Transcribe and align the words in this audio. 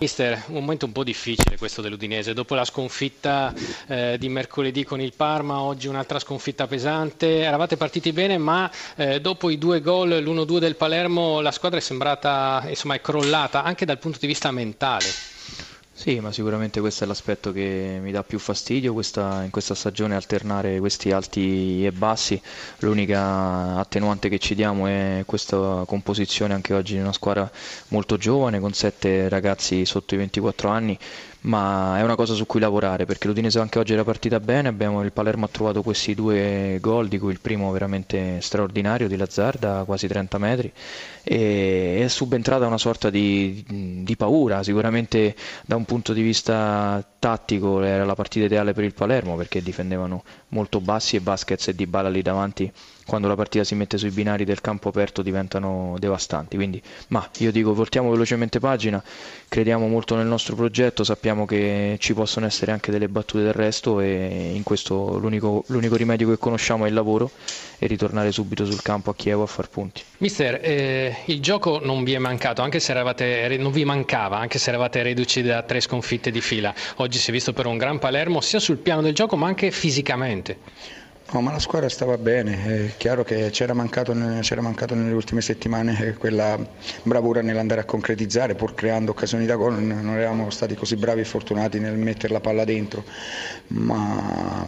Mister, 0.00 0.44
un 0.48 0.60
momento 0.60 0.86
un 0.86 0.92
po' 0.92 1.02
difficile 1.02 1.56
questo 1.56 1.82
dell'Udinese. 1.82 2.32
Dopo 2.32 2.54
la 2.54 2.64
sconfitta 2.64 3.52
eh, 3.88 4.16
di 4.16 4.28
mercoledì 4.28 4.84
con 4.84 5.00
il 5.00 5.12
Parma, 5.12 5.60
oggi 5.60 5.88
un'altra 5.88 6.20
sconfitta 6.20 6.68
pesante. 6.68 7.40
Eravate 7.40 7.76
partiti 7.76 8.12
bene, 8.12 8.38
ma 8.38 8.70
eh, 8.94 9.20
dopo 9.20 9.50
i 9.50 9.58
due 9.58 9.80
gol, 9.80 10.10
l'1-2 10.10 10.58
del 10.58 10.76
Palermo, 10.76 11.40
la 11.40 11.50
squadra 11.50 11.78
è 11.80 11.82
sembrata, 11.82 12.64
insomma, 12.68 12.94
è 12.94 13.00
crollata 13.00 13.64
anche 13.64 13.84
dal 13.84 13.98
punto 13.98 14.18
di 14.20 14.28
vista 14.28 14.52
mentale. 14.52 15.27
Sì, 16.08 16.20
ma 16.20 16.32
sicuramente 16.32 16.80
questo 16.80 17.04
è 17.04 17.06
l'aspetto 17.06 17.52
che 17.52 17.98
mi 18.00 18.10
dà 18.10 18.22
più 18.22 18.38
fastidio 18.38 18.94
questa, 18.94 19.42
in 19.44 19.50
questa 19.50 19.74
stagione 19.74 20.14
alternare 20.14 20.78
questi 20.78 21.10
alti 21.12 21.84
e 21.84 21.92
bassi. 21.92 22.40
L'unica 22.78 23.74
attenuante 23.76 24.30
che 24.30 24.38
ci 24.38 24.54
diamo 24.54 24.86
è 24.86 25.24
questa 25.26 25.84
composizione 25.86 26.54
anche 26.54 26.72
oggi 26.72 26.94
di 26.94 27.00
una 27.00 27.12
squadra 27.12 27.50
molto 27.88 28.16
giovane 28.16 28.58
con 28.58 28.72
sette 28.72 29.28
ragazzi 29.28 29.84
sotto 29.84 30.14
i 30.14 30.16
24 30.16 30.70
anni 30.70 30.98
ma 31.40 31.98
è 31.98 32.02
una 32.02 32.16
cosa 32.16 32.34
su 32.34 32.46
cui 32.46 32.58
lavorare 32.58 33.04
perché 33.04 33.28
l'Udinese 33.28 33.60
anche 33.60 33.78
oggi 33.78 33.92
era 33.92 34.02
partita 34.02 34.40
bene, 34.40 34.68
abbiamo, 34.68 35.02
il 35.02 35.12
Palermo 35.12 35.44
ha 35.44 35.48
trovato 35.48 35.82
questi 35.82 36.14
due 36.14 36.78
gol 36.80 37.06
di 37.06 37.18
cui 37.18 37.30
il 37.30 37.40
primo 37.40 37.70
veramente 37.70 38.40
straordinario 38.40 39.06
di 39.06 39.16
Lazzarda, 39.16 39.84
quasi 39.84 40.08
30 40.08 40.38
metri 40.38 40.72
e 41.22 42.00
è 42.02 42.08
subentrata 42.08 42.66
una 42.66 42.78
sorta 42.78 43.08
di, 43.08 43.64
di, 44.02 44.16
paura, 44.16 44.62
sicuramente 44.62 45.36
da 45.64 45.76
un 45.76 45.84
punto 45.84 45.97
di 46.12 46.22
vista 46.22 47.04
tattico 47.18 47.82
era 47.82 48.04
la 48.04 48.14
partita 48.14 48.46
ideale 48.46 48.72
per 48.72 48.84
il 48.84 48.94
Palermo 48.94 49.36
perché 49.36 49.62
difendevano 49.62 50.22
molto 50.48 50.80
bassi 50.80 51.16
e 51.16 51.20
Vasquez 51.20 51.68
e 51.68 51.74
Dybala 51.74 52.08
lì 52.08 52.22
davanti 52.22 52.72
quando 53.08 53.26
la 53.26 53.34
partita 53.36 53.64
si 53.64 53.74
mette 53.74 53.96
sui 53.96 54.10
binari 54.10 54.44
del 54.44 54.60
campo 54.60 54.90
aperto 54.90 55.22
diventano 55.22 55.96
devastanti. 55.98 56.56
Quindi, 56.56 56.80
ma 57.08 57.26
io 57.38 57.50
dico, 57.50 57.72
voltiamo 57.72 58.10
velocemente 58.10 58.60
pagina, 58.60 59.02
crediamo 59.48 59.88
molto 59.88 60.14
nel 60.14 60.26
nostro 60.26 60.54
progetto, 60.54 61.04
sappiamo 61.04 61.46
che 61.46 61.96
ci 62.00 62.12
possono 62.12 62.44
essere 62.44 62.70
anche 62.70 62.90
delle 62.90 63.08
battute 63.08 63.42
del 63.44 63.54
resto 63.54 64.00
e 64.00 64.52
in 64.52 64.62
questo 64.62 65.16
l'unico, 65.16 65.64
l'unico 65.68 65.96
rimedio 65.96 66.28
che 66.28 66.36
conosciamo 66.36 66.84
è 66.84 66.88
il 66.88 66.94
lavoro 66.94 67.30
e 67.78 67.86
ritornare 67.86 68.30
subito 68.30 68.66
sul 68.66 68.82
campo 68.82 69.08
a 69.08 69.14
Chievo 69.14 69.44
a 69.44 69.46
far 69.46 69.70
punti. 69.70 70.02
Mister, 70.18 70.60
eh, 70.62 71.16
il 71.26 71.40
gioco 71.40 71.80
non 71.82 72.04
vi 72.04 72.12
è 72.12 72.18
mancato, 72.18 72.60
anche 72.60 72.78
se 72.78 72.90
eravate, 72.90 73.56
non 73.56 73.72
vi 73.72 73.86
mancava, 73.86 74.36
anche 74.36 74.58
se 74.58 74.68
eravate 74.68 75.02
reduci 75.02 75.40
da 75.40 75.62
tre 75.62 75.80
sconfitte 75.80 76.30
di 76.30 76.42
fila. 76.42 76.74
Oggi 76.96 77.16
si 77.16 77.30
è 77.30 77.32
visto 77.32 77.54
per 77.54 77.64
un 77.64 77.78
gran 77.78 77.98
Palermo 77.98 78.42
sia 78.42 78.60
sul 78.60 78.76
piano 78.76 79.00
del 79.00 79.14
gioco 79.14 79.34
ma 79.36 79.46
anche 79.46 79.70
fisicamente. 79.70 80.58
No, 81.30 81.42
ma 81.42 81.52
la 81.52 81.58
squadra 81.58 81.90
stava 81.90 82.16
bene, 82.16 82.86
è 82.86 82.96
chiaro 82.96 83.22
che 83.22 83.50
c'era 83.50 83.74
mancato, 83.74 84.16
c'era 84.40 84.62
mancato, 84.62 84.94
nelle 84.94 85.12
ultime 85.12 85.42
settimane 85.42 86.14
quella 86.18 86.58
bravura 87.02 87.42
nell'andare 87.42 87.82
a 87.82 87.84
concretizzare, 87.84 88.54
pur 88.54 88.74
creando 88.74 89.10
occasioni 89.10 89.44
da 89.44 89.56
gol, 89.56 89.78
non 89.82 90.16
eravamo 90.16 90.48
stati 90.48 90.74
così 90.74 90.96
bravi 90.96 91.20
e 91.20 91.24
fortunati 91.24 91.80
nel 91.80 91.98
mettere 91.98 92.32
la 92.32 92.40
palla 92.40 92.64
dentro, 92.64 93.04
ma 93.68 94.66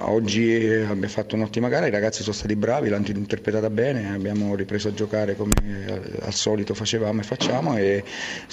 oggi 0.00 0.66
abbiamo 0.66 1.08
fatto 1.08 1.36
un'ottima 1.36 1.70
gara, 1.70 1.86
i 1.86 1.90
ragazzi 1.90 2.22
sono 2.22 2.34
stati 2.34 2.54
bravi, 2.54 2.90
l'hanno 2.90 3.06
interpretata 3.06 3.70
bene, 3.70 4.12
abbiamo 4.12 4.54
ripreso 4.56 4.88
a 4.88 4.92
giocare 4.92 5.36
come 5.36 5.52
al 6.20 6.34
solito 6.34 6.74
facevamo 6.74 7.22
e 7.22 7.24
facciamo 7.24 7.78
e 7.78 8.04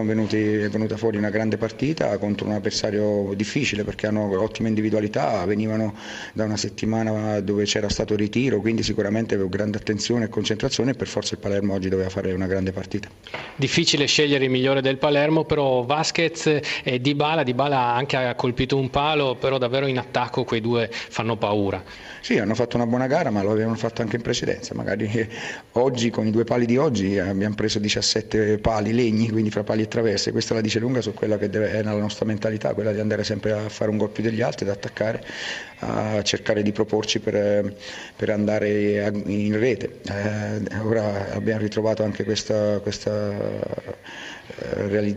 venuti, 0.00 0.38
è 0.38 0.70
venuta 0.70 0.96
fuori 0.96 1.18
una 1.18 1.28
grande 1.28 1.58
partita 1.58 2.16
contro 2.16 2.46
un 2.46 2.52
avversario 2.52 3.34
difficile 3.34 3.84
perché 3.84 4.06
hanno 4.06 4.40
ottime 4.40 4.68
individualità, 4.68 5.44
venivano 5.44 5.94
da 6.32 6.44
una 6.44 6.56
settimana 6.56 7.32
dove 7.40 7.64
c'era 7.64 7.88
stato 7.88 8.14
ritiro, 8.16 8.60
quindi 8.60 8.82
sicuramente 8.82 9.34
avevo 9.34 9.48
grande 9.48 9.78
attenzione 9.78 10.24
e 10.24 10.28
concentrazione 10.28 10.92
e 10.92 10.94
per 10.94 11.06
forza 11.06 11.34
il 11.34 11.40
Palermo 11.40 11.74
oggi 11.74 11.88
doveva 11.88 12.08
fare 12.08 12.32
una 12.32 12.46
grande 12.46 12.72
partita. 12.72 13.08
Difficile 13.56 14.06
scegliere 14.06 14.44
il 14.44 14.50
migliore 14.50 14.80
del 14.80 14.98
Palermo, 14.98 15.44
però 15.44 15.82
Vasquez 15.82 16.60
e 16.82 17.00
Dybala, 17.00 17.42
Dybala 17.42 17.94
anche 17.94 18.16
ha 18.16 18.34
colpito 18.34 18.76
un 18.76 18.90
palo, 18.90 19.36
però 19.36 19.58
davvero 19.58 19.86
in 19.86 19.98
attacco 19.98 20.44
quei 20.44 20.60
due 20.60 20.88
fanno 20.90 21.36
paura. 21.36 21.82
Sì, 22.20 22.38
hanno 22.38 22.54
fatto 22.54 22.76
una 22.76 22.86
buona 22.86 23.06
gara, 23.06 23.30
ma 23.30 23.42
lo 23.42 23.50
avevano 23.50 23.76
fatto 23.76 24.02
anche 24.02 24.16
in 24.16 24.22
precedenza, 24.22 24.74
magari 24.74 25.28
oggi 25.72 26.10
con 26.10 26.26
i 26.26 26.30
due 26.30 26.44
pali 26.44 26.64
di 26.64 26.76
oggi 26.76 27.18
abbiamo 27.18 27.54
preso 27.54 27.78
17 27.78 28.58
pali 28.58 28.92
legni, 28.92 29.28
quindi 29.28 29.50
fra 29.50 29.62
pali 29.62 29.82
e 29.82 29.88
traverse, 29.88 30.32
questa 30.32 30.54
la 30.54 30.60
dice 30.60 30.78
lunga 30.78 31.00
su 31.00 31.12
quella 31.12 31.36
che 31.36 31.50
deve, 31.50 31.70
è 31.70 31.82
nella 31.82 31.98
nostra 31.98 32.24
mentalità, 32.24 32.72
quella 32.72 32.92
di 32.92 33.00
andare 33.00 33.24
sempre 33.24 33.52
a 33.52 33.68
fare 33.68 33.90
un 33.90 33.98
gol 33.98 34.10
più 34.10 34.22
degli 34.22 34.40
altri, 34.40 34.64
ad 34.66 34.74
attaccare, 34.74 35.22
a 35.80 36.22
cercare 36.22 36.62
di 36.62 36.72
proporci 36.72 37.20
per, 37.24 37.74
per 38.16 38.30
andare 38.30 39.02
in 39.08 39.58
rete. 39.58 40.00
Eh, 40.06 40.78
ora 40.78 41.32
abbiamo 41.32 41.60
ritrovato 41.60 42.04
anche 42.04 42.22
questa, 42.22 42.78
questa, 42.80 43.32
eh, 44.76 45.14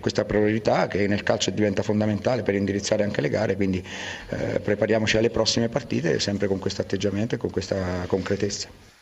questa 0.00 0.24
priorità 0.24 0.86
che 0.86 1.08
nel 1.08 1.22
calcio 1.24 1.50
diventa 1.50 1.82
fondamentale 1.82 2.42
per 2.42 2.54
indirizzare 2.54 3.02
anche 3.02 3.20
le 3.20 3.28
gare, 3.28 3.56
quindi 3.56 3.84
eh, 4.28 4.60
prepariamoci 4.60 5.16
alle 5.16 5.30
prossime 5.30 5.68
partite 5.68 6.20
sempre 6.20 6.46
con 6.46 6.58
questo 6.58 6.82
atteggiamento 6.82 7.34
e 7.34 7.38
con 7.38 7.50
questa 7.50 8.04
concretezza. 8.06 8.95